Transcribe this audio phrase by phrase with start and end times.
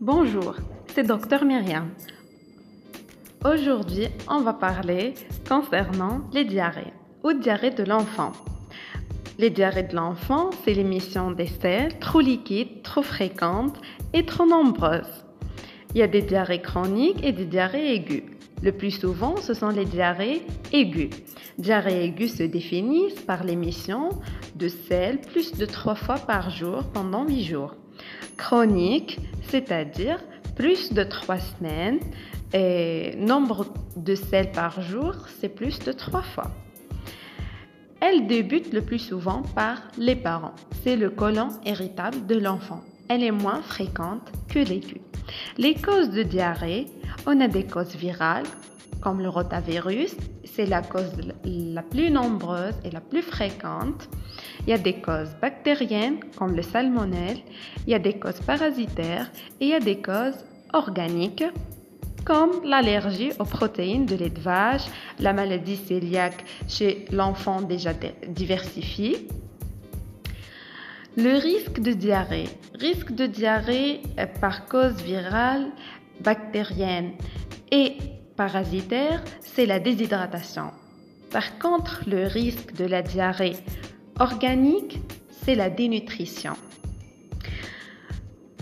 [0.00, 0.54] Bonjour,
[0.94, 1.88] c'est Dr Myriam.
[3.44, 5.14] Aujourd'hui, on va parler
[5.48, 6.92] concernant les diarrhées
[7.24, 8.30] ou diarrhées de l'enfant.
[9.38, 13.80] Les diarrhées de l'enfant, c'est l'émission des selles trop liquides, trop fréquentes
[14.12, 15.24] et trop nombreuses.
[15.96, 18.22] Il y a des diarrhées chroniques et des diarrhées aiguës.
[18.62, 20.42] Le plus souvent, ce sont les diarrhées
[20.72, 21.10] aiguës.
[21.58, 24.10] Diarrhées aiguës se définissent par l'émission
[24.54, 27.74] de sel plus de trois fois par jour pendant 8 jours.
[28.36, 30.18] Chronique, c'est-à-dire
[30.56, 32.00] plus de 3 semaines
[32.52, 33.66] et nombre
[33.96, 36.50] de sel par jour, c'est plus de 3 fois.
[38.00, 40.54] Elle débute le plus souvent par les parents.
[40.84, 42.80] C'est le côlon irritable de l'enfant.
[43.08, 45.00] Elle est moins fréquente que l'aiguë.
[45.56, 46.86] Les causes de diarrhée,
[47.26, 48.46] on a des causes virales
[49.00, 51.10] comme le rotavirus, c'est la cause
[51.44, 54.08] la plus nombreuse et la plus fréquente.
[54.66, 57.38] Il y a des causes bactériennes comme le salmonelle,
[57.86, 61.44] il y a des causes parasitaires et il y a des causes organiques
[62.24, 64.84] comme l'allergie aux protéines de lait de vache,
[65.18, 67.92] la maladie cœliaque chez l'enfant déjà
[68.28, 69.26] diversifié.
[71.16, 72.48] Le risque de diarrhée.
[72.78, 75.68] Risque de diarrhée euh, par cause virale,
[76.20, 77.12] bactérienne
[77.72, 77.96] et
[78.38, 80.70] parasitaire, c'est la déshydratation.
[81.32, 83.56] Par contre, le risque de la diarrhée
[84.20, 85.00] organique,
[85.42, 86.52] c'est la dénutrition.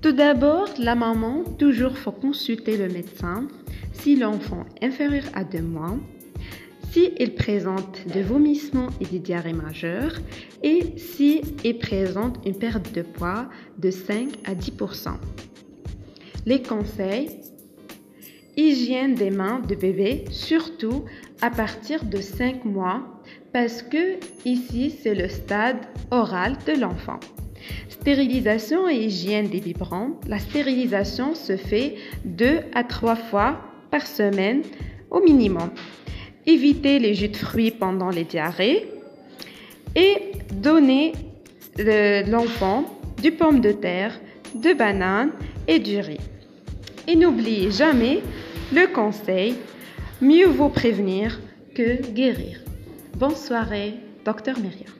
[0.00, 3.46] Tout d'abord, la maman, toujours faut consulter le médecin
[3.92, 5.98] si l'enfant inférieur à 2 mois,
[6.90, 10.14] si il présente des vomissements et des diarrhées majeures
[10.62, 15.10] et si il présente une perte de poids de 5 à 10%
[16.46, 17.28] Les conseils
[18.58, 21.04] hygiène des mains de bébé, surtout
[21.40, 23.02] à partir de 5 mois,
[23.52, 25.78] parce que ici c'est le stade
[26.10, 27.20] oral de l'enfant.
[27.88, 30.16] Stérilisation et hygiène des biberons.
[30.26, 33.60] La stérilisation se fait 2 à 3 fois
[33.90, 34.62] par semaine
[35.10, 35.70] au minimum.
[36.46, 38.88] Éviter les jus de fruits pendant les diarrhées
[39.94, 41.12] et donner
[42.26, 44.18] l'enfant du pomme de terre,
[44.54, 45.30] de banane
[45.66, 46.20] et du riz.
[47.06, 48.20] Et n'oubliez jamais
[48.72, 49.56] le conseil,
[50.20, 51.40] mieux vaut prévenir
[51.74, 52.60] que guérir.
[53.16, 54.92] Bonne soirée, docteur Myriam.